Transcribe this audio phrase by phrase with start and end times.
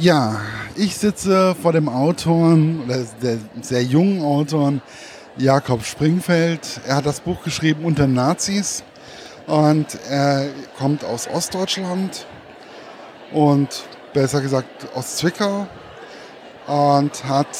[0.00, 0.40] Ja,
[0.76, 4.80] ich sitze vor dem oder der sehr jungen Autoren
[5.36, 6.80] Jakob Springfeld.
[6.86, 8.84] Er hat das Buch geschrieben unter Nazis.
[9.48, 12.26] Und er kommt aus Ostdeutschland.
[13.32, 13.82] Und
[14.12, 15.66] besser gesagt aus Zwickau.
[16.68, 17.58] Und hat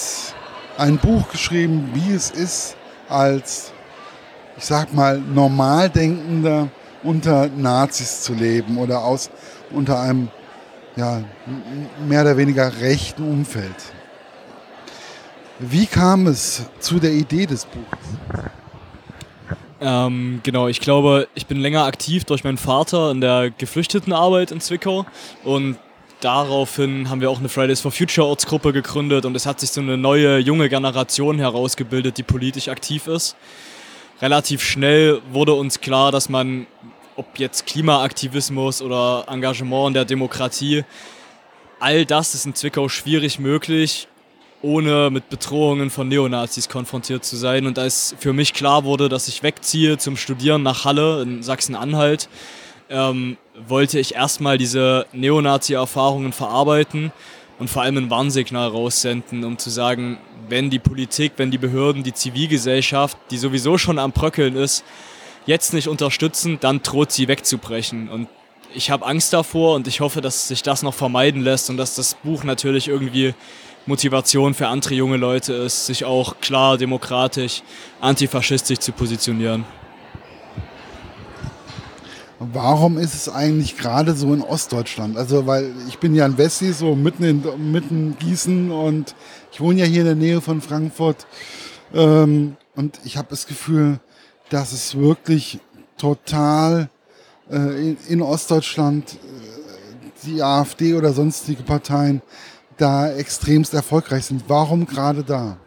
[0.76, 2.76] ein Buch geschrieben, wie es ist,
[3.08, 3.72] als,
[4.56, 6.68] ich sag mal, normal denkender
[7.02, 9.28] unter Nazis zu leben oder aus,
[9.72, 10.28] unter einem
[10.98, 11.22] ja,
[12.08, 13.76] mehr oder weniger rechten Umfeld.
[15.60, 17.98] Wie kam es zu der Idee des Buches?
[19.80, 24.60] Ähm, genau, ich glaube, ich bin länger aktiv durch meinen Vater in der Geflüchtetenarbeit in
[24.60, 25.06] Zwickau
[25.44, 25.76] und
[26.20, 29.80] daraufhin haben wir auch eine Fridays for Future Ortsgruppe gegründet und es hat sich so
[29.80, 33.36] eine neue junge Generation herausgebildet, die politisch aktiv ist.
[34.20, 36.66] Relativ schnell wurde uns klar, dass man
[37.18, 40.84] ob jetzt Klimaaktivismus oder Engagement in der Demokratie,
[41.80, 44.06] all das ist in Zwickau schwierig möglich,
[44.62, 47.66] ohne mit Bedrohungen von Neonazis konfrontiert zu sein.
[47.66, 52.28] Und als für mich klar wurde, dass ich wegziehe zum Studieren nach Halle in Sachsen-Anhalt,
[52.88, 57.12] ähm, wollte ich erstmal diese Neonazi-Erfahrungen verarbeiten
[57.58, 62.04] und vor allem ein Warnsignal raussenden, um zu sagen, wenn die Politik, wenn die Behörden,
[62.04, 64.84] die Zivilgesellschaft, die sowieso schon am Bröckeln ist,
[65.48, 68.10] jetzt nicht unterstützen, dann droht sie wegzubrechen.
[68.10, 68.28] Und
[68.74, 71.94] ich habe Angst davor und ich hoffe, dass sich das noch vermeiden lässt und dass
[71.94, 73.34] das Buch natürlich irgendwie
[73.86, 77.62] Motivation für andere junge Leute ist, sich auch klar demokratisch,
[78.02, 79.64] antifaschistisch zu positionieren.
[82.38, 85.16] Warum ist es eigentlich gerade so in Ostdeutschland?
[85.16, 89.14] Also, weil ich bin ja in Wessi, so mitten in mitten Gießen und
[89.50, 91.26] ich wohne ja hier in der Nähe von Frankfurt.
[91.94, 93.98] Ähm, und ich habe das Gefühl,
[94.50, 95.58] dass es wirklich
[95.96, 96.88] total
[97.50, 102.22] äh, in, Ostdeutschland äh, die AfD oder sonstige Parteien
[102.76, 104.44] da extremst erfolgreich sind.
[104.48, 105.58] Warum gerade da?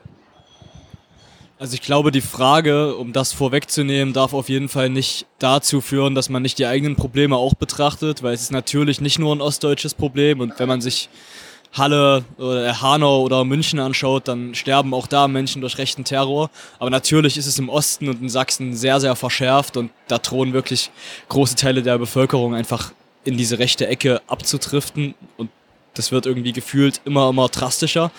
[1.60, 6.16] Also ich glaube, die Frage, um das vorwegzunehmen, darf auf jeden Fall nicht dazu führen,
[6.16, 9.42] dass man nicht die eigenen Probleme auch betrachtet, weil es ist natürlich nicht nur ein
[9.42, 11.10] ostdeutsches Problem und wenn man sich
[11.74, 16.50] Halle oder Hanau oder München anschaut, dann sterben auch da Menschen durch rechten Terror.
[16.80, 20.54] Aber natürlich ist es im Osten und in Sachsen sehr, sehr verschärft und da drohen
[20.54, 20.92] wirklich
[21.30, 22.92] große Teile der Bevölkerung einfach
[23.24, 25.50] in diese rechte Ecke abzutriften und
[25.94, 28.12] das wird irgendwie gefühlt immer, immer drastischer.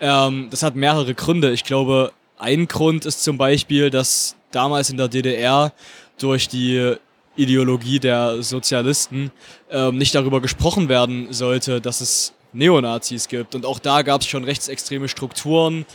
[0.00, 1.52] Ähm, das hat mehrere Gründe.
[1.52, 5.72] Ich glaube, ein Grund ist zum Beispiel, dass damals in der DDR
[6.18, 6.94] durch die
[7.36, 9.30] Ideologie der Sozialisten
[9.70, 13.54] ähm, nicht darüber gesprochen werden sollte, dass es Neonazis gibt.
[13.54, 15.86] Und auch da gab es schon rechtsextreme Strukturen,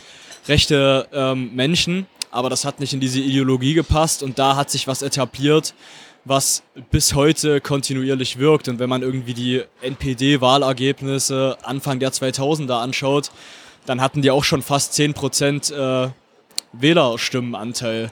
[0.48, 4.86] rechte ähm, Menschen, aber das hat nicht in diese Ideologie gepasst und da hat sich
[4.86, 5.74] was etabliert,
[6.24, 8.68] was bis heute kontinuierlich wirkt.
[8.68, 13.30] Und wenn man irgendwie die NPD-Wahlergebnisse Anfang der 2000er anschaut,
[13.86, 16.10] dann hatten die auch schon fast 10% äh,
[16.72, 18.10] Wählerstimmenanteil.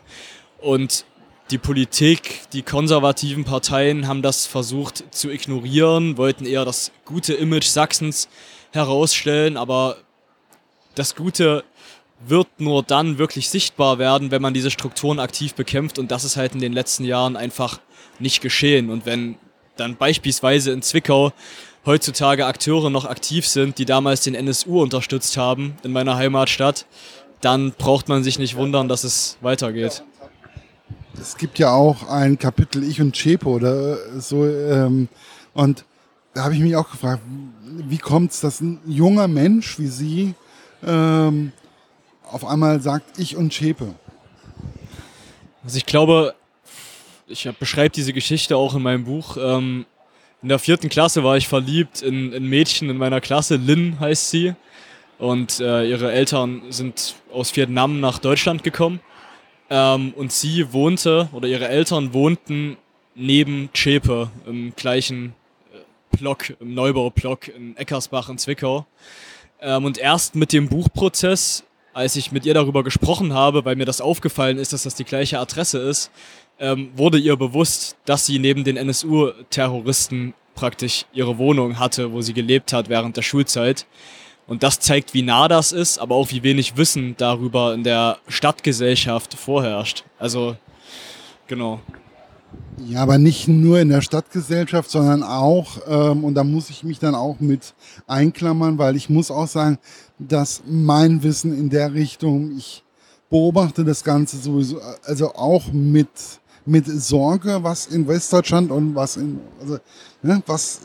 [0.60, 1.04] Und
[1.50, 7.66] die Politik, die konservativen Parteien haben das versucht zu ignorieren, wollten eher das gute Image
[7.66, 8.28] Sachsens
[8.72, 9.96] herausstellen, aber
[10.94, 11.64] das Gute
[12.26, 16.36] wird nur dann wirklich sichtbar werden, wenn man diese Strukturen aktiv bekämpft und das ist
[16.36, 17.80] halt in den letzten Jahren einfach
[18.18, 18.90] nicht geschehen.
[18.90, 19.36] Und wenn
[19.76, 21.32] dann beispielsweise in Zwickau
[21.84, 26.86] heutzutage Akteure noch aktiv sind, die damals den NSU unterstützt haben in meiner Heimatstadt,
[27.40, 30.04] dann braucht man sich nicht wundern, dass es weitergeht
[31.20, 34.46] es gibt ja auch ein Kapitel Ich und Chepo oder so.
[34.46, 35.08] Ähm,
[35.54, 35.84] und
[36.34, 37.22] da habe ich mich auch gefragt,
[37.64, 40.34] wie kommt es, dass ein junger Mensch wie Sie
[40.84, 41.52] ähm,
[42.24, 43.94] auf einmal sagt Ich und Chepe?
[45.64, 46.34] Also ich glaube,
[47.26, 49.36] ich beschreibe diese Geschichte auch in meinem Buch.
[49.38, 49.86] Ähm,
[50.42, 54.30] in der vierten Klasse war ich verliebt in ein Mädchen in meiner Klasse, Lynn heißt
[54.30, 54.54] sie.
[55.18, 58.98] Und äh, ihre Eltern sind aus Vietnam nach Deutschland gekommen.
[59.72, 62.76] Ähm, und sie wohnte, oder ihre Eltern wohnten
[63.14, 65.32] neben Zschäpe im gleichen
[65.72, 68.84] äh, Block, im Neubaublock in Eckersbach in Zwickau.
[69.62, 71.64] Ähm, und erst mit dem Buchprozess,
[71.94, 75.04] als ich mit ihr darüber gesprochen habe, weil mir das aufgefallen ist, dass das die
[75.04, 76.10] gleiche Adresse ist,
[76.58, 82.34] ähm, wurde ihr bewusst, dass sie neben den NSU-Terroristen praktisch ihre Wohnung hatte, wo sie
[82.34, 83.86] gelebt hat während der Schulzeit.
[84.52, 88.18] Und das zeigt, wie nah das ist, aber auch wie wenig Wissen darüber in der
[88.28, 90.04] Stadtgesellschaft vorherrscht.
[90.18, 90.56] Also,
[91.46, 91.80] genau.
[92.86, 96.98] Ja, aber nicht nur in der Stadtgesellschaft, sondern auch, ähm, und da muss ich mich
[96.98, 97.72] dann auch mit
[98.06, 99.78] einklammern, weil ich muss auch sagen,
[100.18, 102.84] dass mein Wissen in der Richtung, ich
[103.30, 106.10] beobachte das Ganze sowieso, also auch mit,
[106.66, 109.78] mit Sorge, was in Westdeutschland und was in, also,
[110.22, 110.82] ne, was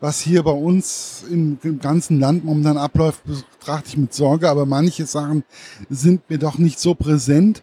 [0.00, 4.64] was hier bei uns im, im ganzen Land momentan abläuft, betrachte ich mit Sorge, aber
[4.64, 5.44] manche Sachen
[5.90, 7.62] sind mir doch nicht so präsent,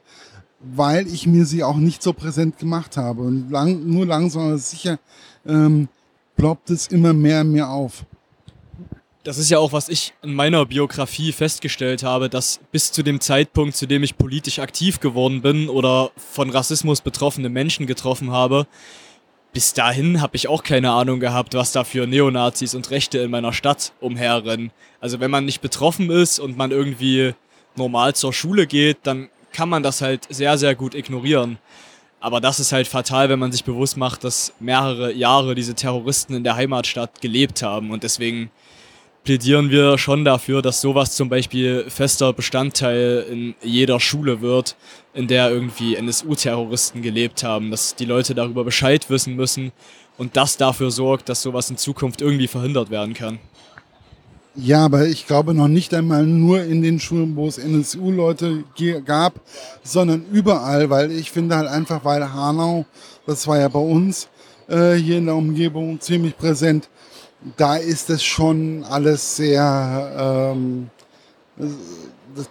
[0.60, 3.24] weil ich mir sie auch nicht so präsent gemacht habe.
[3.24, 5.00] Und lang, nur langsam aber sicher
[5.46, 5.88] ähm,
[6.36, 8.06] ploppt es immer mehr und mehr auf.
[9.24, 13.20] Das ist ja auch, was ich in meiner Biografie festgestellt habe, dass bis zu dem
[13.20, 18.68] Zeitpunkt, zu dem ich politisch aktiv geworden bin oder von Rassismus betroffene Menschen getroffen habe,
[19.58, 23.32] bis dahin habe ich auch keine Ahnung gehabt, was da für Neonazis und Rechte in
[23.32, 24.70] meiner Stadt umherrennen.
[25.02, 27.34] Also wenn man nicht betroffen ist und man irgendwie
[27.76, 31.58] normal zur Schule geht, dann kann man das halt sehr, sehr gut ignorieren.
[32.20, 36.36] Aber das ist halt fatal, wenn man sich bewusst macht, dass mehrere Jahre diese Terroristen
[36.36, 37.90] in der Heimatstadt gelebt haben.
[37.90, 38.52] Und deswegen
[39.28, 44.78] plädieren wir schon dafür, dass sowas zum Beispiel fester Bestandteil in jeder Schule wird,
[45.14, 49.74] in der irgendwie NSU-Terroristen gelebt haben, dass die Leute darüber Bescheid wissen müssen
[50.18, 53.40] und das dafür sorgt, dass sowas in Zukunft irgendwie verhindert werden kann.
[54.56, 58.64] Ja, aber ich glaube noch nicht einmal nur in den Schulen, wo es NSU-Leute
[59.04, 59.42] gab,
[59.84, 62.86] sondern überall, weil ich finde halt einfach, weil Hanau,
[63.26, 64.30] das war ja bei uns
[64.70, 66.88] äh, hier in der Umgebung ziemlich präsent,
[67.56, 70.90] da ist es schon alles sehr, ähm,
[72.36, 72.50] das,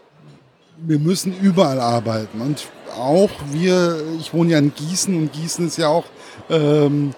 [0.79, 2.41] wir müssen überall arbeiten.
[2.41, 2.67] Und
[2.97, 6.05] auch wir, ich wohne ja in Gießen und Gießen ist ja auch,
[6.49, 7.13] ähm,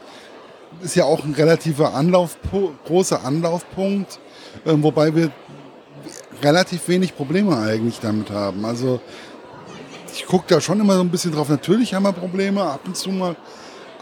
[0.82, 4.19] ist ja auch ein relativer Anlaufpunkt, großer Anlaufpunkt,
[4.64, 5.31] äh, wobei wir
[6.42, 8.64] relativ wenig Probleme eigentlich damit haben.
[8.64, 9.00] Also
[10.12, 11.48] ich gucke da schon immer so ein bisschen drauf.
[11.48, 13.36] Natürlich haben wir Probleme, ab und zu mal,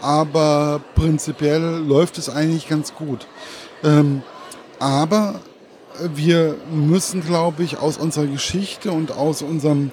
[0.01, 3.27] aber prinzipiell läuft es eigentlich ganz gut.
[3.83, 4.21] Ähm,
[4.79, 5.39] aber
[6.13, 9.91] wir müssen, glaube ich, aus unserer Geschichte und aus unserem,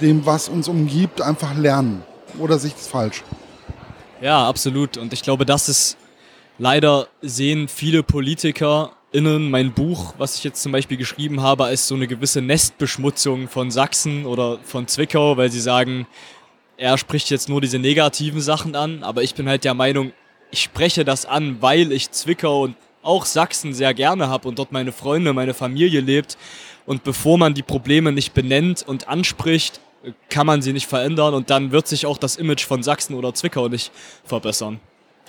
[0.00, 2.02] dem, was uns umgibt, einfach lernen.
[2.38, 3.22] Oder sich das falsch?
[4.20, 4.96] Ja, absolut.
[4.96, 5.96] Und ich glaube, das ist
[6.58, 11.94] leider sehen viele PolitikerInnen mein Buch, was ich jetzt zum Beispiel geschrieben habe, als so
[11.94, 16.06] eine gewisse Nestbeschmutzung von Sachsen oder von Zwickau, weil sie sagen,
[16.76, 20.12] er spricht jetzt nur diese negativen Sachen an, aber ich bin halt der Meinung,
[20.50, 24.72] ich spreche das an, weil ich Zwickau und auch Sachsen sehr gerne habe und dort
[24.72, 26.36] meine Freunde, meine Familie lebt.
[26.86, 29.80] Und bevor man die Probleme nicht benennt und anspricht,
[30.30, 33.34] kann man sie nicht verändern und dann wird sich auch das Image von Sachsen oder
[33.34, 33.92] Zwickau nicht
[34.24, 34.80] verbessern.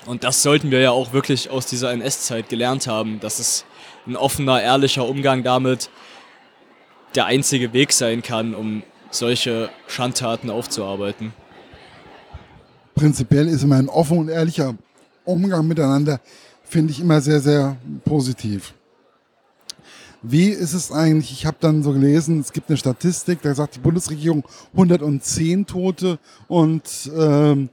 [0.05, 3.65] Und das sollten wir ja auch wirklich aus dieser NS-Zeit gelernt haben, dass es
[4.07, 5.89] ein offener, ehrlicher Umgang damit
[7.15, 11.33] der einzige Weg sein kann, um solche Schandtaten aufzuarbeiten.
[12.95, 14.75] Prinzipiell ist immer ein offen und ehrlicher
[15.23, 16.19] Umgang miteinander
[16.73, 18.73] finde ich immer sehr, sehr positiv.
[20.23, 21.31] Wie ist es eigentlich?
[21.31, 26.17] Ich habe dann so gelesen, es gibt eine Statistik, da sagt die Bundesregierung 110 Tote
[26.47, 27.69] und ähm,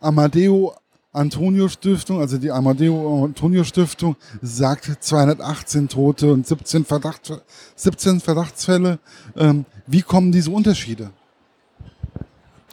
[0.00, 0.74] Amadeo
[1.12, 7.30] Antonio Stiftung, also die Amadeo Antonio Stiftung, sagt 218 Tote und 17, Verdacht,
[7.76, 8.98] 17 Verdachtsfälle.
[9.36, 11.10] Ähm, wie kommen diese Unterschiede?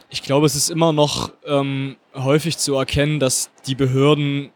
[0.08, 4.52] Ich glaube, es ist immer noch ähm, häufig zu erkennen, dass die Behörden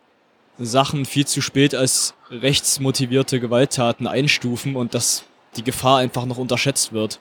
[0.67, 5.25] Sachen viel zu spät als rechtsmotivierte Gewalttaten einstufen und dass
[5.57, 7.21] die Gefahr einfach noch unterschätzt wird.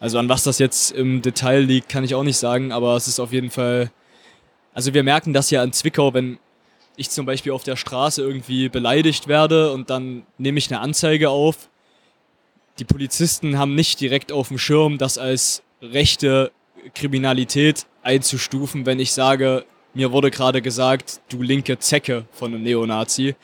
[0.00, 3.08] Also an was das jetzt im Detail liegt, kann ich auch nicht sagen, aber es
[3.08, 3.90] ist auf jeden Fall.
[4.72, 6.38] Also wir merken das ja in Zwickau, wenn
[6.96, 11.30] ich zum Beispiel auf der Straße irgendwie beleidigt werde und dann nehme ich eine Anzeige
[11.30, 11.68] auf.
[12.78, 16.52] Die Polizisten haben nicht direkt auf dem Schirm, das als rechte
[16.94, 19.64] Kriminalität einzustufen, wenn ich sage,
[19.94, 23.34] mir wurde gerade gesagt, du linke Zecke von einem Neonazi.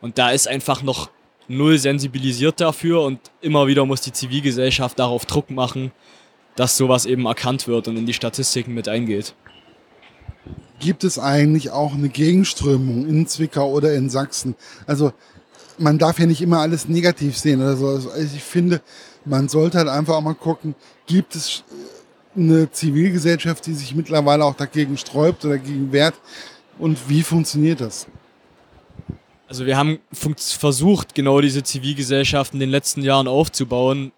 [0.00, 1.10] Und da ist einfach noch
[1.48, 5.92] null sensibilisiert dafür und immer wieder muss die Zivilgesellschaft darauf Druck machen,
[6.56, 9.34] dass sowas eben erkannt wird und in die Statistiken mit eingeht.
[10.80, 14.56] Gibt es eigentlich auch eine Gegenströmung in Zwickau oder in Sachsen?
[14.86, 15.12] Also
[15.78, 17.88] man darf ja nicht immer alles negativ sehen oder so.
[17.88, 18.80] Also ich finde,
[19.24, 20.74] man sollte halt einfach auch mal gucken,
[21.06, 21.64] gibt es
[22.36, 26.14] eine Zivilgesellschaft, die sich mittlerweile auch dagegen sträubt oder dagegen wehrt?
[26.78, 28.06] Und wie funktioniert das?
[29.48, 34.12] Also wir haben versucht, genau diese Zivilgesellschaft in den letzten Jahren aufzubauen.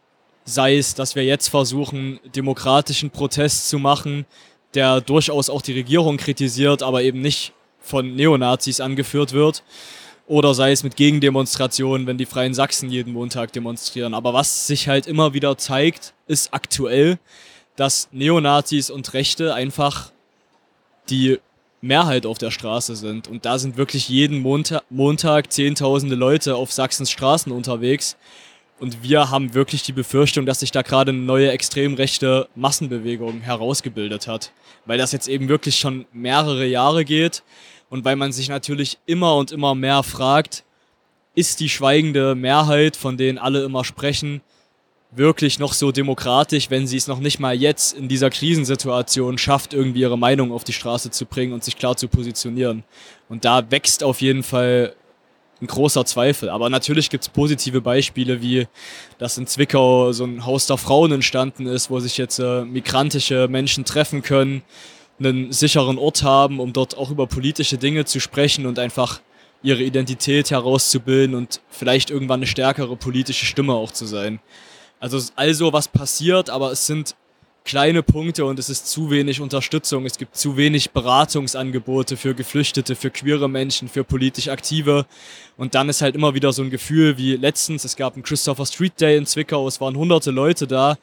[0.44, 4.26] Sei es, dass wir jetzt versuchen, demokratischen Protest zu machen,
[4.74, 9.64] der durchaus auch die Regierung kritisiert, aber eben nicht von Neonazis angeführt wird.
[10.26, 14.14] Oder sei es mit Gegendemonstrationen, wenn die Freien Sachsen jeden Montag demonstrieren.
[14.14, 17.18] Aber was sich halt immer wieder zeigt, ist aktuell,
[17.76, 20.12] dass Neonazis und Rechte einfach
[21.10, 21.38] die
[21.80, 23.28] Mehrheit auf der Straße sind.
[23.28, 28.16] Und da sind wirklich jeden Monta Montag Zehntausende Leute auf Sachsens Straßen unterwegs.
[28.80, 33.40] Und wir haben wirklich die Befürchtung, dass sich da gerade eine neue extrem rechte Massenbewegung
[33.40, 34.52] herausgebildet hat.
[34.86, 37.42] Weil das jetzt eben wirklich schon mehrere Jahre geht
[37.90, 40.64] und weil man sich natürlich immer und immer mehr fragt,
[41.34, 44.40] ist die schweigende Mehrheit, von denen alle immer sprechen,
[45.16, 49.74] wirklich noch so demokratisch, wenn sie es noch nicht mal jetzt in dieser Krisensituation schafft,
[49.74, 52.84] irgendwie ihre Meinung auf die Straße zu bringen und sich klar zu positionieren.
[53.28, 54.94] Und da wächst auf jeden Fall
[55.60, 56.48] ein großer Zweifel.
[56.48, 58.66] Aber natürlich gibt es positive Beispiele, wie
[59.18, 63.48] dass in Zwickau so ein Haus der Frauen entstanden ist, wo sich jetzt äh, migrantische
[63.48, 64.62] Menschen treffen können,
[65.18, 69.20] einen sicheren Ort haben, um dort auch über politische Dinge zu sprechen und einfach
[69.62, 74.40] ihre Identität herauszubilden und vielleicht irgendwann eine stärkere politische Stimme auch zu sein.
[75.04, 77.14] Also also was passiert, aber es sind
[77.66, 80.06] kleine Punkte und es ist zu wenig Unterstützung.
[80.06, 85.04] Es gibt zu wenig Beratungsangebote für Geflüchtete, für queere Menschen, für politisch Aktive.
[85.58, 88.64] Und dann ist halt immer wieder so ein Gefühl wie letztens, es gab einen Christopher
[88.64, 90.96] Street Day in Zwickau, es waren hunderte Leute da.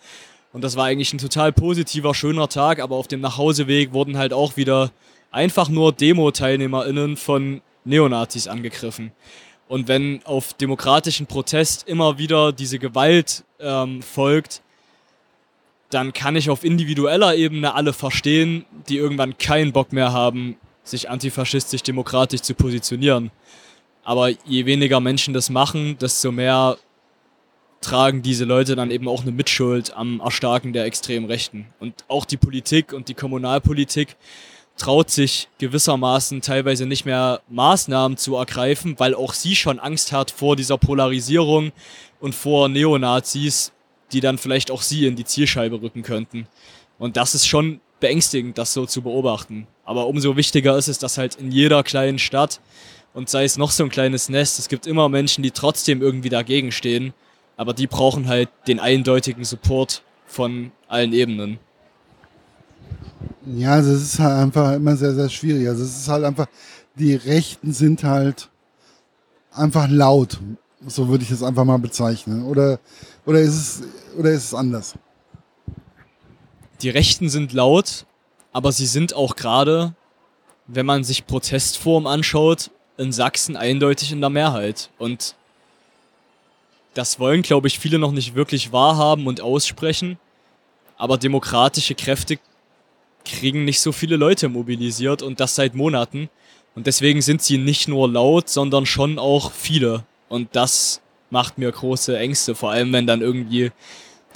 [0.52, 4.34] Und das war eigentlich ein total positiver, schöner Tag, aber auf dem Nachhauseweg wurden halt
[4.34, 4.90] auch wieder
[5.30, 9.12] einfach nur Demo-TeilnehmerInnen von Neonazis angegriffen.
[9.72, 14.62] Und wenn auf demokratischen Protest immer wieder diese Gewalt ähm, folgt,
[15.90, 21.10] dann kann ich auf individueller Ebene alle verstehen, die irgendwann keinen Bock mehr haben, sich
[21.10, 23.32] antifaschistisch demokratisch zu positionieren.
[24.04, 26.78] Aber je weniger Menschen das machen, desto mehr
[27.80, 31.68] tragen diese Leute dann eben auch eine Mitschuld am Erstarken der extremen Rechten.
[31.80, 34.18] Und auch die Politik und die Kommunalpolitik
[34.78, 40.32] traut sich gewissermaßen teilweise nicht mehr Maßnahmen zu ergreifen, weil auch sie schon Angst hat
[40.32, 41.72] vor dieser Polarisierung
[42.20, 43.72] und vor Neonazis,
[44.12, 46.48] die dann vielleicht auch sie in die Zielscheibe rücken könnten.
[46.98, 49.68] Und das ist schon beängstigend, das so zu beobachten.
[49.86, 52.60] Aber umso wichtiger ist es, dass halt in jeder kleinen Stadt
[53.14, 56.30] und sei es noch so ein kleines Nest, es gibt immer Menschen, die trotzdem irgendwie
[56.30, 57.14] dagegen stehen,
[57.58, 61.60] aber die brauchen halt den eindeutigen Support von allen Ebenen.
[63.46, 65.68] Ja, also es ist halt einfach immer sehr, sehr schwierig.
[65.68, 66.48] Also es ist halt einfach,
[66.96, 68.50] die Rechten sind halt
[69.52, 70.40] einfach laut.
[70.86, 72.46] So würde ich es einfach mal bezeichnen.
[72.46, 72.80] Oder,
[73.26, 73.84] oder, ist es,
[74.18, 74.96] oder ist es anders?
[76.82, 78.06] Die Rechten sind laut,
[78.52, 79.94] aber sie sind auch gerade,
[80.68, 84.90] wenn man sich Protestform anschaut, in Sachsen eindeutig in der Mehrheit.
[84.98, 85.36] Und
[86.94, 90.20] das wollen, glaube ich, viele noch nicht wirklich wahrhaben und aussprechen.
[90.98, 92.38] Aber demokratische Kräfte
[93.26, 96.30] kriegen nicht so viele Leute mobilisiert und das seit Monaten.
[96.76, 100.04] Und deswegen sind sie nicht nur laut, sondern schon auch viele.
[100.30, 103.72] Und das macht mir große Ängste, vor allem wenn dann irgendwie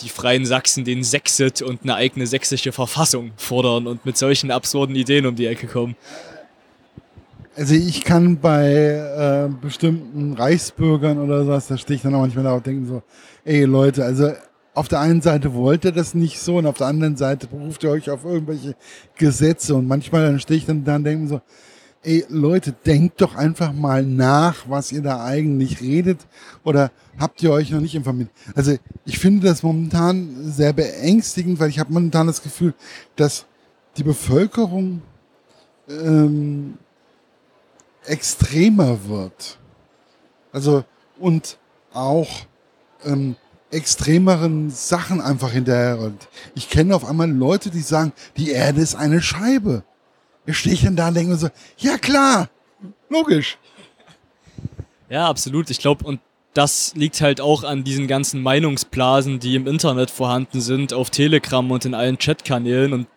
[0.01, 4.96] die Freien Sachsen den Sexit und eine eigene sächsische Verfassung fordern und mit solchen absurden
[4.96, 5.96] Ideen um die Ecke kommen.
[7.56, 12.44] Also ich kann bei äh, bestimmten Reichsbürgern oder sowas, da stehe ich dann auch manchmal
[12.44, 13.04] da und denke so,
[13.46, 14.34] ey Leute, also
[14.75, 17.84] auf der einen Seite wollt ihr das nicht so und auf der anderen Seite beruft
[17.84, 18.75] ihr euch auf irgendwelche
[19.15, 21.41] Gesetze und manchmal dann stehe ich dann da und denke so,
[22.03, 26.20] ey Leute, denkt doch einfach mal nach, was ihr da eigentlich redet
[26.63, 28.29] oder habt ihr euch noch nicht informiert?
[28.53, 32.74] Also ich finde das momentan sehr beängstigend, weil ich habe momentan das Gefühl,
[33.15, 33.46] dass
[33.98, 35.01] die Bevölkerung
[35.89, 36.77] ähm,
[38.05, 39.58] extremer wird.
[40.51, 40.84] Also
[41.17, 41.58] und
[41.94, 42.46] auch
[43.05, 43.38] ähm,
[43.72, 46.00] extremeren Sachen einfach hinterher.
[46.00, 49.84] Und ich kenne auf einmal Leute, die sagen, die Erde ist eine Scheibe.
[50.46, 52.50] Da stehe ich dann da und denke so, ja klar,
[53.10, 53.58] logisch.
[55.10, 55.70] Ja, absolut.
[55.70, 56.20] Ich glaube, und
[56.54, 61.70] das liegt halt auch an diesen ganzen Meinungsblasen, die im Internet vorhanden sind, auf Telegram
[61.70, 62.94] und in allen Chatkanälen.
[62.94, 63.08] Und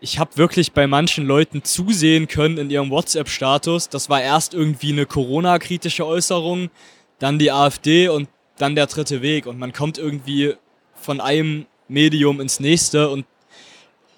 [0.00, 3.90] ich habe wirklich bei manchen Leuten zusehen können in ihrem WhatsApp-Status.
[3.90, 6.70] Das war erst irgendwie eine Corona-kritische Äußerung,
[7.18, 8.28] dann die AfD und
[8.60, 10.54] dann der dritte Weg und man kommt irgendwie
[10.94, 13.24] von einem Medium ins nächste und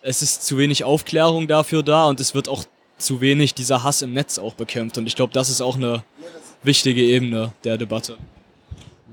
[0.02, 2.64] es ist zu wenig Aufklärung dafür da und es wird auch
[2.98, 6.02] zu wenig dieser Hass im Netz auch bekämpft und ich glaube, das ist auch eine
[6.62, 8.16] wichtige Ebene der Debatte.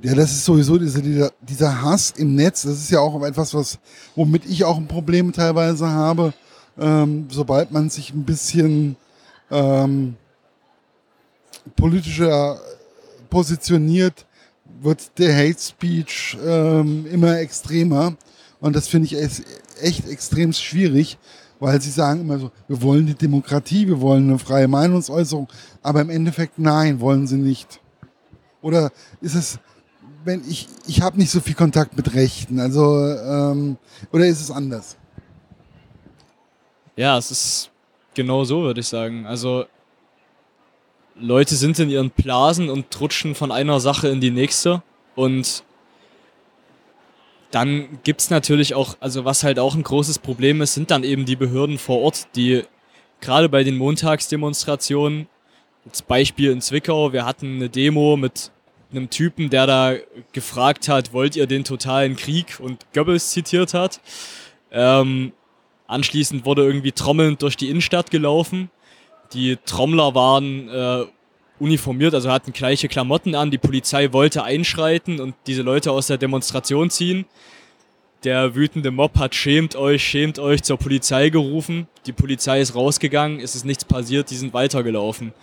[0.02, 3.54] Ja, das ist sowieso dieser, dieser, dieser Hass im Netz, das ist ja auch etwas,
[3.54, 3.80] was,
[4.16, 6.34] womit ich auch ein Problem teilweise habe,
[6.80, 8.96] ähm, sobald man sich ein bisschen
[9.52, 10.16] ähm,
[11.76, 12.60] politischer
[13.30, 14.26] positioniert,
[14.82, 18.16] wird der Hate Speech ähm, immer extremer.
[18.60, 19.44] Und das finde ich
[19.82, 21.18] echt extrem schwierig,
[21.60, 25.48] weil sie sagen immer so, wir wollen die Demokratie, wir wollen eine freie Meinungsäußerung,
[25.82, 27.80] aber im Endeffekt nein, wollen sie nicht.
[28.62, 29.60] Oder ist es,
[30.26, 33.78] wenn ich, ich habe nicht so viel Kontakt mit Rechten, also, ähm,
[34.12, 34.98] oder ist es anders?
[36.96, 37.72] Ja, es ist
[38.14, 39.26] genau so, würde ich sagen.
[39.26, 39.66] Also
[41.20, 44.82] Leute sind in ihren Blasen und rutschen von einer Sache in die nächste.
[45.16, 45.64] Und
[47.52, 51.04] dann gibt es natürlich auch, also was halt auch ein großes Problem ist, sind dann
[51.04, 52.64] eben die Behörden vor Ort, die
[53.22, 55.28] gerade bei den Montagsdemonstrationen,
[55.86, 58.52] Als Beispiel in Zwickau, wir hatten eine Demo mit
[58.92, 59.96] einem Typen, der da
[60.32, 64.00] gefragt hat, wollt ihr den totalen Krieg und Goebbels zitiert hat.
[64.72, 65.32] Ähm,
[65.88, 68.70] anschließend wurde irgendwie trommelnd durch die Innenstadt gelaufen.
[69.34, 71.06] Die Trommler waren äh,
[71.60, 73.52] uniformiert, also hatten gleiche Klamotten an.
[73.52, 77.26] Die Polizei wollte einschreiten und diese Leute aus der Demonstration ziehen.
[78.24, 81.88] Der wütende Mob hat schämt euch, schämt euch zur Polizei gerufen.
[82.06, 85.34] Die Polizei ist rausgegangen, es ist nichts passiert, die sind weitergelaufen.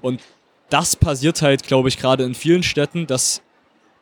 [0.00, 0.22] Und
[0.70, 3.42] das passiert halt, glaube ich, gerade in vielen Städten, dass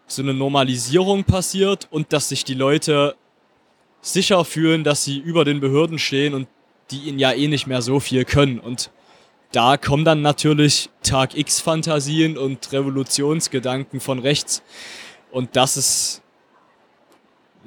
[0.07, 3.17] so eine Normalisierung passiert und dass sich die Leute
[4.01, 6.47] sicher fühlen, dass sie über den Behörden stehen und
[6.91, 8.61] die ihnen ja eh nicht mehr so viel können.
[8.61, 8.91] Und
[9.55, 14.63] da kommen dann natürlich Tag X-Fantasien und Revolutionsgedanken von rechts.
[15.31, 16.23] Und das ist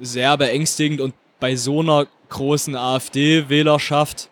[0.00, 4.28] sehr beängstigend und bei so einer großen AfD-Wählerschaft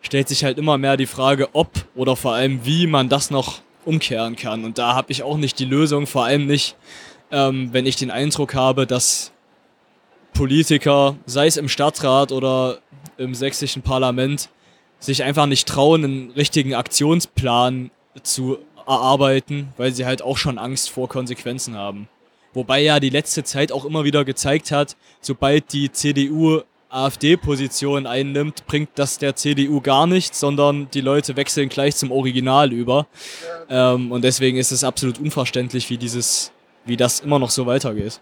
[0.00, 3.60] stellt sich halt immer mehr die Frage, ob oder vor allem wie man das noch
[3.84, 4.64] umkehren kann.
[4.64, 6.76] Und da habe ich auch nicht die Lösung, vor allem nicht,
[7.30, 9.32] ähm, wenn ich den Eindruck habe, dass
[10.32, 12.78] Politiker, sei es im Stadtrat oder
[13.16, 14.48] im sächsischen Parlament,
[14.98, 17.90] sich einfach nicht trauen, einen richtigen Aktionsplan
[18.22, 22.08] zu erarbeiten, weil sie halt auch schon Angst vor Konsequenzen haben.
[22.54, 28.66] Wobei ja die letzte Zeit auch immer wieder gezeigt hat, sobald die CDU AfD-Position einnimmt,
[28.66, 33.06] bringt das der CDU gar nichts, sondern die Leute wechseln gleich zum Original über.
[33.68, 36.50] Ähm, und deswegen ist es absolut unverständlich, wie dieses,
[36.86, 38.20] wie das immer noch so weitergeht.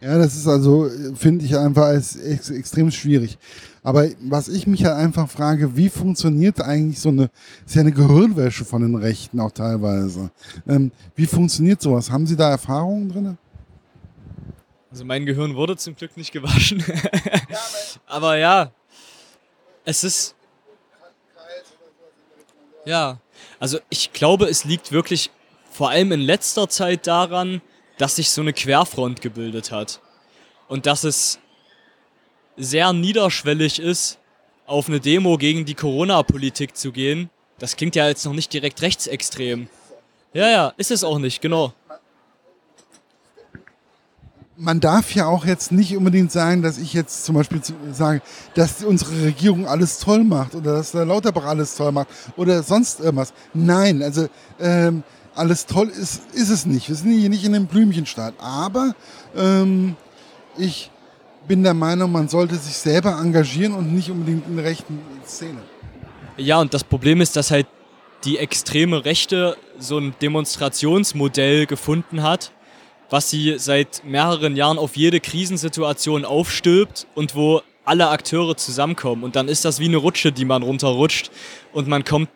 [0.00, 3.38] Ja, das ist also, finde ich einfach als ex extrem schwierig.
[3.82, 7.30] Aber was ich mich halt einfach frage, wie funktioniert eigentlich so eine,
[7.64, 10.30] ist ja eine Gehirnwäsche von den Rechten auch teilweise.
[10.66, 12.10] Ähm, wie funktioniert sowas?
[12.10, 13.38] Haben Sie da Erfahrungen drin?
[14.90, 16.84] Also mein Gehirn wurde zum Glück nicht gewaschen.
[18.06, 18.72] aber ja,
[19.84, 20.34] es ist.
[22.84, 23.18] Ja,
[23.58, 25.30] also ich glaube, es liegt wirklich
[25.70, 27.60] vor allem in letzter Zeit daran,
[27.98, 30.00] dass sich so eine Querfront gebildet hat.
[30.68, 31.38] Und dass es
[32.56, 34.18] sehr niederschwellig ist,
[34.66, 37.30] auf eine Demo gegen die Corona-Politik zu gehen.
[37.58, 39.68] Das klingt ja jetzt noch nicht direkt rechtsextrem.
[40.32, 41.72] Ja, ja, ist es auch nicht, genau
[44.56, 47.60] man darf ja auch jetzt nicht unbedingt sagen, dass ich jetzt zum Beispiel
[47.92, 48.22] sage,
[48.54, 53.00] dass unsere Regierung alles toll macht oder dass der Lauterbach alles toll macht oder sonst
[53.00, 53.32] irgendwas.
[53.52, 54.28] Nein, also
[54.58, 55.02] ähm,
[55.36, 56.88] alles toll ist, ist es nicht.
[56.88, 58.34] Wir sind hier nicht in einem Blümchenstaat.
[58.38, 58.94] Aber
[59.36, 59.96] ähm,
[60.56, 60.90] ich
[61.46, 65.62] bin der Meinung, man sollte sich selber engagieren und nicht unbedingt in der rechten Szene.
[66.36, 67.66] Ja, und das Problem ist, dass halt
[68.24, 72.52] die extreme Rechte so ein Demonstrationsmodell gefunden hat,
[73.10, 79.22] was sie seit mehreren Jahren auf jede Krisensituation aufstülpt und wo alle Akteure zusammenkommen.
[79.22, 81.30] Und dann ist das wie eine Rutsche, die man runterrutscht
[81.72, 82.28] und man kommt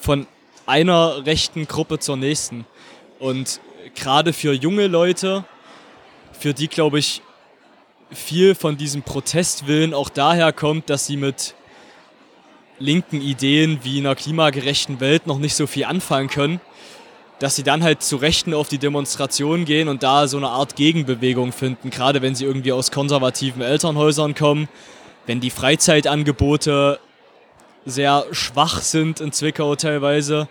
[0.00, 0.26] von
[0.68, 2.66] einer rechten Gruppe zur nächsten.
[3.18, 3.60] Und
[3.94, 5.44] gerade für junge Leute,
[6.32, 7.22] für die, glaube ich,
[8.10, 11.54] viel von diesem Protestwillen auch daher kommt, dass sie mit
[12.78, 16.60] linken Ideen wie einer klimagerechten Welt noch nicht so viel anfangen können
[17.38, 20.76] dass sie dann halt zu Rechten auf die Demonstration gehen und da so eine Art
[20.76, 24.68] Gegenbewegung finden, gerade wenn sie irgendwie aus konservativen Elternhäusern kommen,
[25.26, 26.98] wenn die Freizeitangebote
[27.90, 30.48] sehr schwach sind in Zwickau teilweise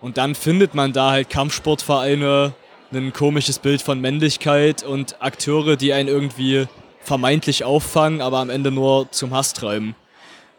[0.00, 2.52] und dann findet man da halt Kampfsportvereine,
[2.92, 6.66] ein komisches Bild von Männlichkeit und Akteure, die einen irgendwie
[7.00, 9.94] vermeintlich auffangen, aber am Ende nur zum Hass treiben.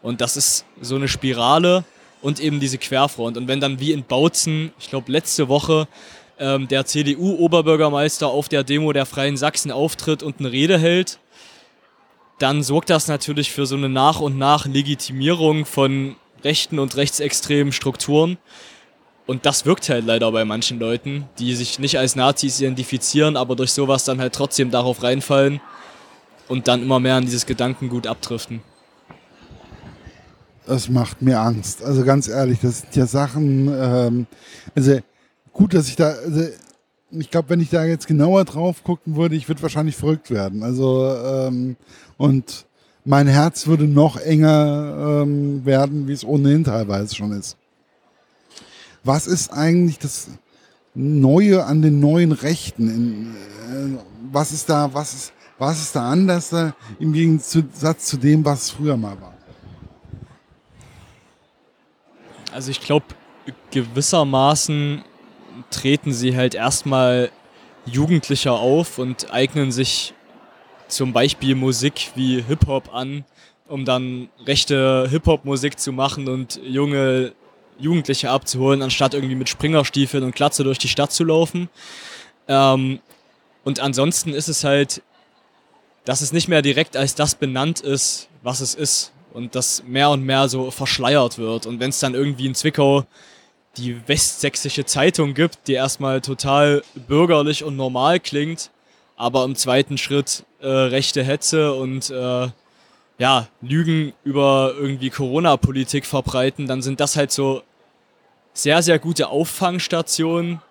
[0.02, 1.84] Und das ist so eine Spirale,
[2.22, 3.36] und eben diese Querfront.
[3.36, 5.88] Und wenn dann wie in Bautzen, ich glaube letzte Woche,
[6.38, 11.18] ähm, der CDU-Oberbürgermeister auf der Demo der Freien Sachsen auftritt und eine Rede hält,
[12.38, 17.72] dann sorgt das natürlich für so eine nach und nach Legitimierung von rechten und rechtsextremen
[17.72, 18.38] Strukturen.
[19.26, 23.54] Und das wirkt halt leider bei manchen Leuten, die sich nicht als Nazis identifizieren, aber
[23.54, 25.60] durch sowas dann halt trotzdem darauf reinfallen
[26.48, 28.60] und dann immer mehr an dieses Gedankengut abdriften
[30.70, 31.82] das macht mir Angst.
[31.82, 34.26] Also ganz ehrlich, das sind ja Sachen, ähm,
[34.74, 34.98] also
[35.52, 36.44] gut, dass ich da, also
[37.10, 40.62] ich glaube, wenn ich da jetzt genauer drauf gucken würde, ich würde wahrscheinlich verrückt werden.
[40.62, 41.76] Also ähm,
[42.16, 42.66] und
[43.04, 47.56] mein Herz würde noch enger ähm, werden, wie es ohnehin teilweise schon ist.
[49.02, 50.28] Was ist eigentlich das
[50.94, 52.88] Neue an den neuen Rechten?
[52.90, 53.98] In, äh,
[54.32, 58.70] was ist da, was ist, was ist da anders da im Gegensatz zu dem, was
[58.70, 59.34] früher mal war?
[62.52, 63.06] Also ich glaube,
[63.70, 65.04] gewissermaßen
[65.70, 67.30] treten sie halt erstmal
[67.86, 70.14] jugendlicher auf und eignen sich
[70.90, 73.24] zum Beispiel Musik wie Hip-Hop an,
[73.68, 77.32] um dann rechte Hip-Hop-Musik zu machen und junge
[77.78, 81.68] Jugendliche abzuholen, anstatt irgendwie mit Springerstiefeln und Klatze durch die Stadt zu laufen.
[82.46, 83.00] Ähm,
[83.64, 85.02] und ansonsten ist es halt,
[86.04, 89.12] dass es nicht mehr direkt als das benannt ist, was es ist.
[89.32, 91.66] Und das mehr und mehr so verschleiert wird.
[91.66, 93.04] Und wenn es dann irgendwie in Zwickau
[93.76, 98.70] die Westsächsische Zeitung gibt, die erstmal total bürgerlich und normal klingt,
[99.20, 102.48] aber im zweiten Schritt äh, rechte Hetze und äh,
[103.18, 107.62] ja, Lügen über irgendwie Corona-Politik verbreiten, dann sind das halt so
[108.54, 110.62] sehr, sehr gute Auffangstationen,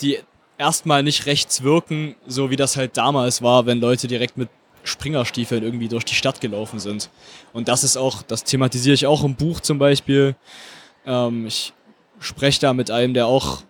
[0.00, 0.18] die
[0.58, 4.48] erstmal nicht rechts wirken, so wie das halt damals war, wenn Leute direkt mit
[4.82, 7.10] Springerstiefeln irgendwie durch die Stadt gelaufen sind.
[7.52, 10.34] Und das ist auch, das thematisiere ich auch im Buch zum Beispiel.
[11.06, 11.72] Ähm, ich
[12.18, 13.62] spreche da mit einem, der auch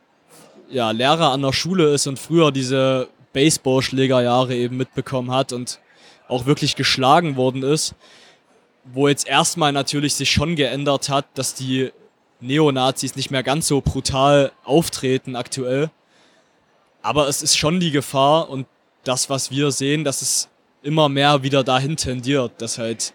[0.71, 5.81] ja, Lehrer an der Schule ist und früher diese Baseballschlägerjahre eben mitbekommen hat und
[6.29, 7.95] auch wirklich geschlagen worden ist,
[8.85, 11.91] wo jetzt erstmal natürlich sich schon geändert hat, dass die
[12.41, 15.91] Neonazis nicht mehr ganz so brutal auftreten aktuell.
[17.03, 18.67] Aber es ist schon die Gefahr und
[19.05, 20.49] das, was wir sehen, dass es
[20.83, 23.13] immer mehr wieder dahin tendiert, dass halt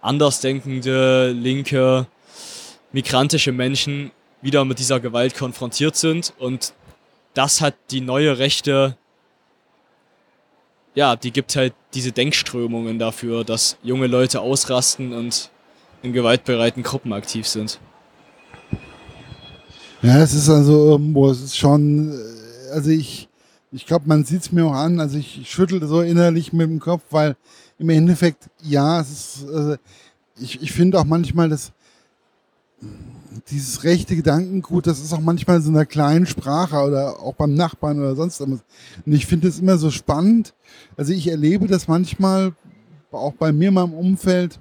[0.00, 2.06] andersdenkende, linke,
[2.92, 4.10] migrantische Menschen
[4.42, 6.72] wieder mit dieser Gewalt konfrontiert sind und
[7.34, 8.96] das hat die neue Rechte,
[10.94, 15.50] ja, die gibt halt diese Denkströmungen dafür, dass junge Leute ausrasten und
[16.02, 17.78] in gewaltbereiten Gruppen aktiv sind.
[20.02, 23.28] Ja, es ist also irgendwo, es ist schon, äh, also ich,
[23.70, 26.80] ich glaube, man sieht es mir auch an, also ich, schüttel so innerlich mit dem
[26.80, 27.36] Kopf, weil
[27.78, 29.76] im Endeffekt, ja, es ist, also
[30.40, 31.72] ich, ich finde auch manchmal, dass
[33.50, 37.54] dieses rechte Gedankengut, das ist auch manchmal so in einer kleinen Sprache oder auch beim
[37.54, 38.48] Nachbarn oder sonst was.
[38.48, 38.62] Und
[39.06, 40.54] ich finde es immer so spannend.
[40.96, 42.52] Also ich erlebe das manchmal
[43.12, 44.58] auch bei mir in meinem Umfeld.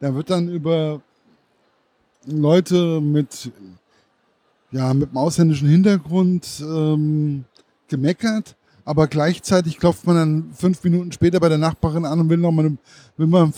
[0.00, 1.00] Da wird dann über
[2.26, 3.50] Leute mit,
[4.70, 7.44] ja, mit einem ausländischen Hintergrund ähm,
[7.88, 12.38] gemeckert, aber gleichzeitig klopft man dann fünf Minuten später bei der Nachbarin an und will
[12.38, 12.76] noch mal,
[13.16, 13.52] will man,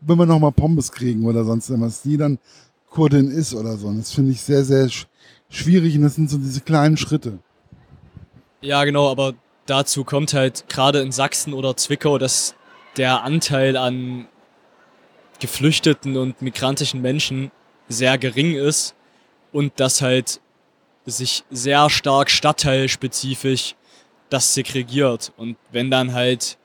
[0.00, 2.02] will man noch Pommes kriegen oder sonst irgendwas.
[2.02, 2.38] Die dann
[2.90, 3.88] Kurdin ist oder so.
[3.88, 4.88] Und das finde ich sehr, sehr
[5.50, 7.38] schwierig und das sind so diese kleinen Schritte.
[8.60, 9.34] Ja, genau, aber
[9.66, 12.54] dazu kommt halt gerade in Sachsen oder Zwickau, dass
[12.96, 14.26] der Anteil an
[15.40, 17.52] geflüchteten und migrantischen Menschen
[17.88, 18.94] sehr gering ist
[19.52, 20.40] und dass halt
[21.06, 23.76] sich sehr stark stadtteilspezifisch
[24.30, 25.32] das segregiert.
[25.36, 26.58] Und wenn dann halt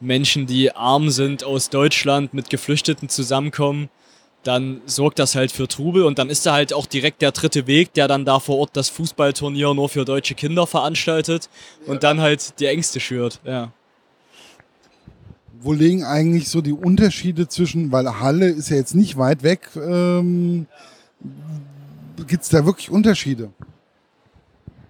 [0.00, 3.88] Menschen, die arm sind aus Deutschland mit Geflüchteten zusammenkommen,
[4.42, 7.66] dann sorgt das halt für Trubel und dann ist da halt auch direkt der dritte
[7.66, 11.50] Weg, der dann da vor Ort das Fußballturnier nur für deutsche Kinder veranstaltet
[11.86, 13.72] und dann halt die Ängste schürt, ja.
[15.62, 19.68] Wo liegen eigentlich so die Unterschiede zwischen, weil Halle ist ja jetzt nicht weit weg,
[19.76, 20.66] ähm,
[22.26, 23.50] gibt es da wirklich Unterschiede?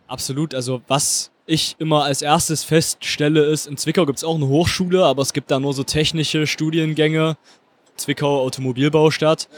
[0.06, 4.46] Absolut, also was ich immer als erstes feststelle ist, in Zwickau gibt es auch eine
[4.46, 7.36] Hochschule, aber es gibt da nur so technische Studiengänge,
[8.00, 9.48] Zwickau Automobilbaustadt.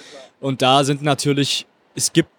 [0.40, 2.30] Und da sind natürlich, es gibt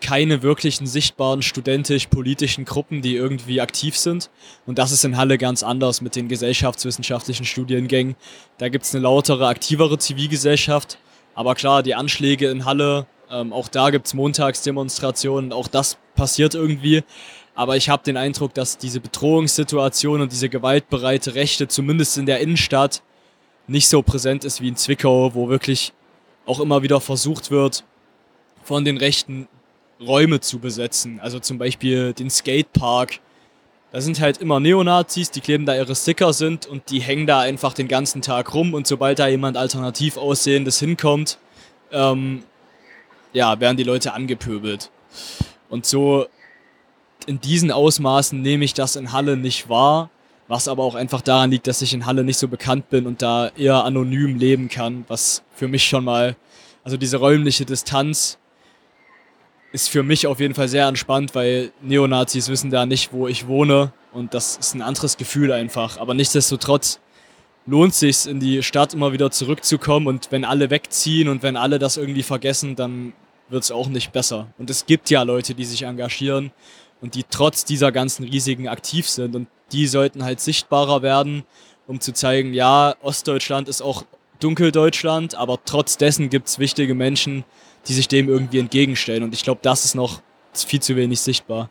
[0.00, 4.30] keine wirklichen sichtbaren studentisch-politischen Gruppen, die irgendwie aktiv sind.
[4.64, 8.14] Und das ist in Halle ganz anders mit den gesellschaftswissenschaftlichen Studiengängen.
[8.58, 10.98] Da gibt es eine lautere, aktivere Zivilgesellschaft.
[11.34, 16.54] Aber klar, die Anschläge in Halle, ähm, auch da gibt es Montagsdemonstrationen, auch das passiert
[16.54, 17.02] irgendwie.
[17.54, 22.38] Aber ich habe den Eindruck, dass diese Bedrohungssituation und diese gewaltbereite Rechte, zumindest in der
[22.38, 23.02] Innenstadt,
[23.68, 25.92] nicht so präsent ist wie in Zwickau, wo wirklich
[26.46, 27.84] auch immer wieder versucht wird,
[28.64, 29.48] von den Rechten
[30.00, 31.20] Räume zu besetzen.
[31.20, 33.20] Also zum Beispiel den Skatepark.
[33.90, 37.40] Da sind halt immer Neonazis, die kleben da ihre Sticker sind und die hängen da
[37.40, 41.38] einfach den ganzen Tag rum und sobald da jemand alternativ aussehendes hinkommt,
[41.90, 42.42] ähm,
[43.32, 44.90] ja, werden die Leute angepöbelt.
[45.70, 46.26] Und so
[47.26, 50.10] in diesen Ausmaßen nehme ich das in Halle nicht wahr.
[50.48, 53.20] Was aber auch einfach daran liegt, dass ich in Halle nicht so bekannt bin und
[53.20, 56.36] da eher anonym leben kann, was für mich schon mal,
[56.82, 58.38] also diese räumliche Distanz
[59.72, 63.46] ist für mich auf jeden Fall sehr entspannt, weil Neonazis wissen da nicht, wo ich
[63.46, 65.98] wohne und das ist ein anderes Gefühl einfach.
[65.98, 67.00] Aber nichtsdestotrotz
[67.66, 71.78] lohnt sich in die Stadt immer wieder zurückzukommen und wenn alle wegziehen und wenn alle
[71.78, 73.12] das irgendwie vergessen, dann
[73.50, 74.48] wird es auch nicht besser.
[74.56, 76.50] Und es gibt ja Leute, die sich engagieren
[77.02, 81.44] und die trotz dieser ganzen Risiken aktiv sind und die sollten halt sichtbarer werden,
[81.86, 84.04] um zu zeigen, ja, Ostdeutschland ist auch
[84.40, 87.44] Dunkeldeutschland, aber trotz dessen gibt es wichtige Menschen,
[87.86, 89.22] die sich dem irgendwie entgegenstellen.
[89.22, 90.20] Und ich glaube, das ist noch
[90.52, 91.70] viel zu wenig sichtbar.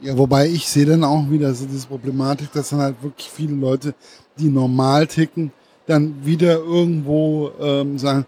[0.00, 3.54] Ja, wobei ich sehe dann auch wieder so diese Problematik, dass dann halt wirklich viele
[3.54, 3.94] Leute,
[4.38, 5.52] die normal ticken,
[5.86, 8.26] dann wieder irgendwo ähm, sagen,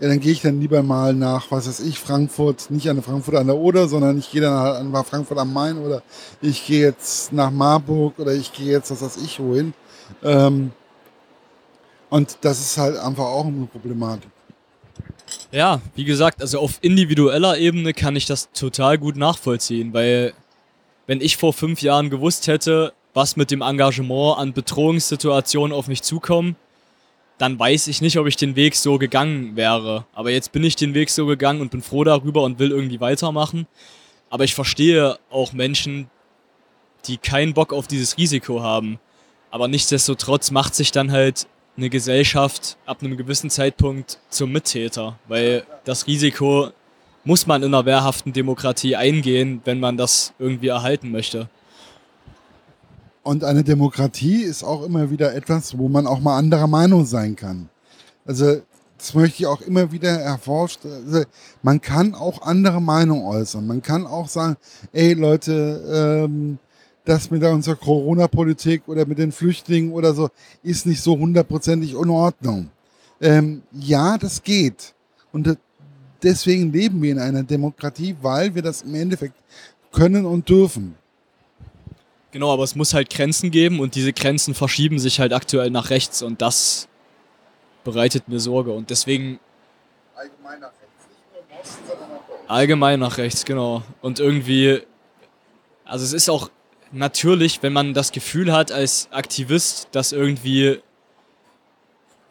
[0.00, 3.36] ja, dann gehe ich dann lieber mal nach, was weiß ich, Frankfurt, nicht an Frankfurt
[3.36, 6.02] an der Oder, sondern ich gehe dann halt nach Frankfurt am Main oder
[6.42, 9.72] ich gehe jetzt nach Marburg oder ich gehe jetzt, was weiß ich, wohin.
[10.22, 10.72] Ähm,
[12.10, 14.30] und das ist halt einfach auch eine Problematik.
[15.50, 20.32] Ja, wie gesagt, also auf individueller Ebene kann ich das total gut nachvollziehen, weil
[21.06, 26.02] wenn ich vor fünf Jahren gewusst hätte, was mit dem Engagement an Bedrohungssituationen auf mich
[26.02, 26.56] zukommt,
[27.38, 30.06] dann weiß ich nicht, ob ich den Weg so gegangen wäre.
[30.14, 33.00] Aber jetzt bin ich den Weg so gegangen und bin froh darüber und will irgendwie
[33.00, 33.66] weitermachen.
[34.30, 36.08] Aber ich verstehe auch Menschen,
[37.06, 38.98] die keinen Bock auf dieses Risiko haben.
[39.50, 45.66] Aber nichtsdestotrotz macht sich dann halt eine Gesellschaft ab einem gewissen Zeitpunkt zum Mittäter, weil
[45.84, 46.70] das Risiko
[47.24, 51.48] muss man in einer wehrhaften Demokratie eingehen, wenn man das irgendwie erhalten möchte.
[53.24, 57.34] Und eine Demokratie ist auch immer wieder etwas, wo man auch mal anderer Meinung sein
[57.34, 57.70] kann.
[58.26, 58.60] Also
[58.98, 60.80] das möchte ich auch immer wieder erforscht.
[60.84, 61.24] Also,
[61.62, 63.66] man kann auch andere Meinung äußern.
[63.66, 64.56] Man kann auch sagen,
[64.92, 66.58] ey Leute, ähm,
[67.04, 70.28] das mit unserer Corona-Politik oder mit den Flüchtlingen oder so
[70.62, 72.70] ist nicht so hundertprozentig in Ordnung.
[73.20, 74.94] Ähm, ja, das geht.
[75.32, 75.56] Und
[76.22, 79.34] deswegen leben wir in einer Demokratie, weil wir das im Endeffekt
[79.92, 80.94] können und dürfen.
[82.34, 85.90] Genau, aber es muss halt Grenzen geben und diese Grenzen verschieben sich halt aktuell nach
[85.90, 86.88] rechts und das
[87.84, 89.38] bereitet mir Sorge und deswegen.
[90.16, 93.84] Allgemein nach rechts, nicht nur im Osten, sondern auch Allgemein nach rechts, genau.
[94.02, 94.80] Und irgendwie,
[95.84, 96.50] also es ist auch
[96.90, 100.80] natürlich, wenn man das Gefühl hat als Aktivist, dass irgendwie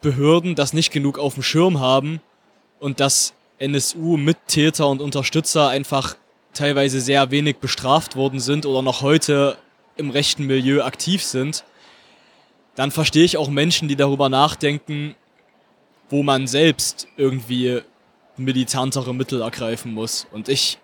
[0.02, 2.20] Behörden das nicht genug auf dem Schirm haben
[2.82, 6.18] und dass NSU-Mittäter und Unterstützer einfach
[6.54, 9.58] teilweise sehr wenig bestraft worden sind oder noch heute
[9.96, 11.64] im rechten Milieu aktiv sind,
[12.76, 15.16] dann verstehe ich auch Menschen, die darüber nachdenken,
[16.10, 17.82] wo man selbst irgendwie
[18.38, 20.28] militantere Mittel ergreifen muss.
[20.32, 20.80] Und ich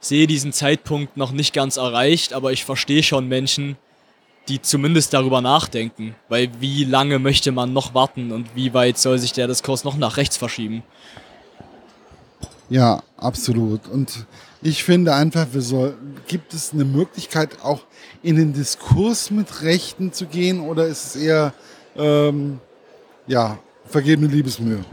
[0.00, 3.76] sehe diesen Zeitpunkt noch nicht ganz erreicht, aber ich verstehe schon Menschen,
[4.48, 6.16] die zumindest darüber nachdenken.
[6.28, 9.96] Weil wie lange möchte man noch warten und wie weit soll sich der Diskurs noch
[9.96, 10.82] nach rechts verschieben?
[12.68, 13.86] Ja, absolut.
[13.88, 14.26] Und
[14.62, 15.96] ich finde einfach, wir soll,
[16.26, 17.80] gibt es eine Möglichkeit, auch
[18.22, 21.54] in den Diskurs mit Rechten zu gehen oder ist es eher
[21.96, 22.60] ähm,
[23.26, 24.84] ja, vergebene Liebesmühe?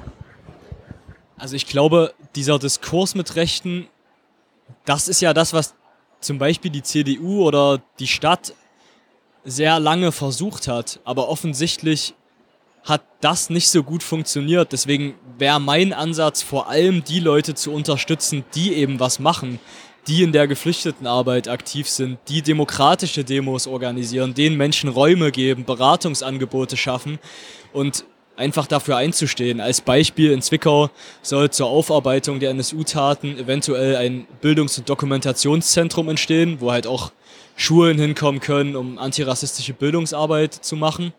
[1.37, 3.87] Also ich glaube, dieser Diskurs mit Rechten,
[4.85, 5.75] das ist ja das, was
[6.19, 8.53] zum Beispiel die CDU oder die Stadt
[9.43, 10.99] sehr lange versucht hat.
[11.03, 12.15] Aber offensichtlich
[12.83, 14.71] hat das nicht so gut funktioniert.
[14.71, 19.59] Deswegen wäre mein Ansatz vor allem die Leute zu unterstützen, die eben was machen,
[20.07, 26.77] die in der Geflüchtetenarbeit aktiv sind, die demokratische Demos organisieren, denen Menschen Räume geben, Beratungsangebote
[26.77, 27.19] schaffen
[27.73, 28.05] und
[28.37, 29.59] einfach dafür einzustehen.
[29.59, 30.89] Als Beispiel in Zwickau
[31.21, 37.11] soll zur Aufarbeitung der NSU-Taten eventuell ein Bildungs- und Dokumentationszentrum entstehen, wo halt auch
[37.55, 41.13] Schulen hinkommen können, um antirassistische Bildungsarbeit zu machen.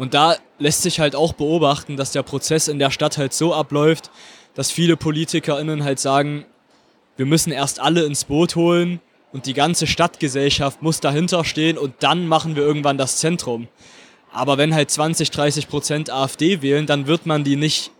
[0.00, 3.52] Und da lässt sich halt auch beobachten, dass der Prozess in der Stadt halt so
[3.52, 4.10] abläuft,
[4.54, 6.46] dass viele PolitikerInnen halt sagen,
[7.18, 11.92] wir müssen erst alle ins Boot holen und die ganze Stadtgesellschaft muss dahinter stehen und
[12.00, 13.68] dann machen wir irgendwann das Zentrum.
[14.32, 17.90] Aber wenn halt 20, 30 Prozent AfD wählen, dann wird man die nicht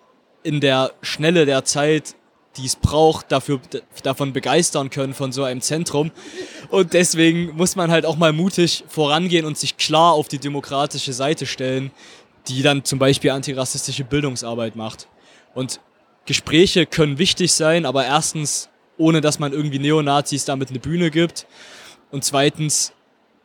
[0.43, 2.15] in der Schnelle der Zeit
[2.57, 3.61] die es braucht, dafür,
[4.03, 6.11] davon begeistern können von so einem Zentrum.
[6.69, 11.13] Und deswegen muss man halt auch mal mutig vorangehen und sich klar auf die demokratische
[11.13, 11.91] Seite stellen,
[12.49, 15.09] die dann zum Beispiel antirassistische Bildungsarbeit macht.
[15.55, 15.81] Und
[16.27, 21.47] Gespräche können wichtig sein, aber erstens, ohne dass man irgendwie Neonazis damit eine Bühne gibt.
[22.11, 22.93] Und zweitens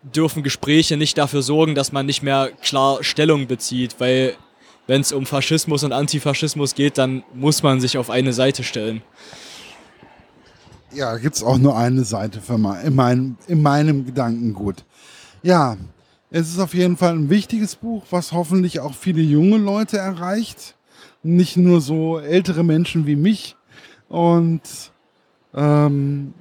[0.01, 4.35] dürfen Gespräche nicht dafür sorgen, dass man nicht mehr klar Stellung bezieht, weil
[4.88, 9.02] wenn es um Faschismus und Antifaschismus geht, dann muss man sich auf eine Seite stellen.
[10.93, 14.86] Ja, gibt es auch nur eine Seite für mein, in, meinem, in meinem Gedankengut.
[15.43, 15.78] Ja,
[16.30, 20.76] es ist auf jeden Fall ein wichtiges Buch, was hoffentlich auch viele junge Leute erreicht.
[21.24, 23.56] Nicht nur so ältere Menschen wie mich.
[24.08, 24.62] Und
[25.54, 26.34] ähm,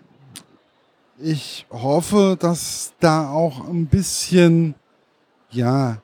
[1.19, 4.75] ich hoffe, dass da auch ein bisschen,
[5.51, 6.03] ja,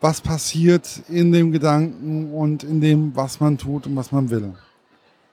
[0.00, 4.54] was passiert in dem Gedanken und in dem, was man tut und was man will.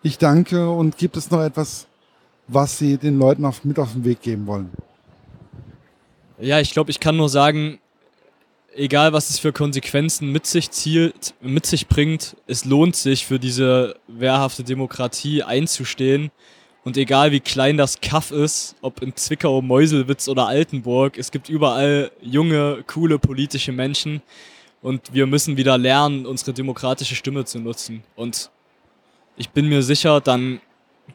[0.01, 1.87] Ich danke und gibt es noch etwas,
[2.47, 4.69] was Sie den Leuten auf, mit auf den Weg geben wollen?
[6.39, 7.79] Ja, ich glaube, ich kann nur sagen,
[8.75, 13.39] egal was es für Konsequenzen mit sich zielt, mit sich bringt, es lohnt sich für
[13.39, 16.31] diese wehrhafte Demokratie einzustehen.
[16.83, 21.47] Und egal wie klein das Kaff ist, ob in Zwickau, Meuselwitz oder Altenburg, es gibt
[21.47, 24.21] überall junge, coole politische Menschen,
[24.83, 28.03] und wir müssen wieder lernen, unsere demokratische Stimme zu nutzen.
[28.15, 28.51] Und
[29.37, 30.59] ich bin mir sicher, dann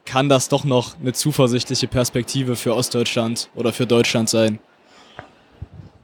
[0.04, 4.59] kann das doch noch eine zuversichtliche Perspektive für Ostdeutschland oder für Deutschland sein.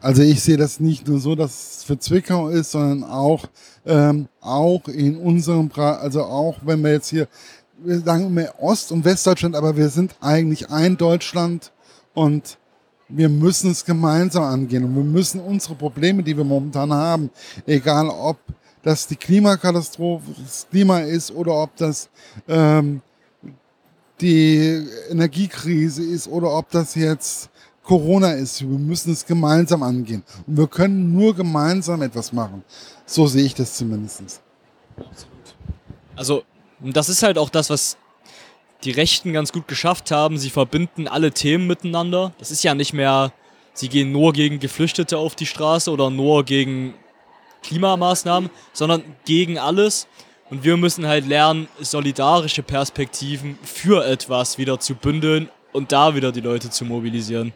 [0.00, 3.46] Also ich sehe das nicht nur so, dass es für Zwickau ist, sondern auch,
[3.86, 7.26] ähm, auch in unserem, pra also auch wenn wir jetzt hier,
[7.78, 11.72] wir sagen immer Ost- und Westdeutschland, aber wir sind eigentlich ein Deutschland
[12.12, 12.58] und
[13.08, 17.30] wir müssen es gemeinsam angehen und wir müssen unsere Probleme, die wir momentan haben,
[17.66, 18.38] egal ob
[18.82, 22.08] das die Klimakatastrophe, das Klima ist oder ob das
[22.48, 23.00] ähm,
[24.20, 27.50] die Energiekrise ist oder ob das jetzt
[27.82, 28.60] Corona ist.
[28.60, 30.22] Wir müssen es gemeinsam angehen.
[30.46, 32.64] Und wir können nur gemeinsam etwas machen.
[33.04, 34.40] So sehe ich das zumindest.
[36.16, 36.42] Also,
[36.80, 37.96] das ist halt auch das, was
[38.84, 40.38] die Rechten ganz gut geschafft haben.
[40.38, 42.32] Sie verbinden alle Themen miteinander.
[42.38, 43.32] Das ist ja nicht mehr,
[43.72, 46.94] sie gehen nur gegen Geflüchtete auf die Straße oder nur gegen
[47.62, 50.06] Klimamaßnahmen, sondern gegen alles.
[50.50, 56.30] Und wir müssen halt lernen, solidarische Perspektiven für etwas wieder zu bündeln und da wieder
[56.30, 57.52] die Leute zu mobilisieren.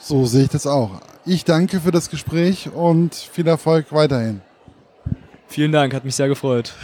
[0.00, 1.00] So sehe ich das auch.
[1.24, 4.40] Ich danke für das Gespräch und viel Erfolg weiterhin.
[5.46, 6.74] Vielen Dank, hat mich sehr gefreut.